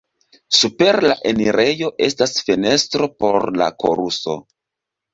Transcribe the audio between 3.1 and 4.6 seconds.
por la koruso.